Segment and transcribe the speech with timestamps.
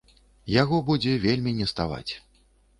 [0.61, 2.11] Яго будзе вельмі неставаць.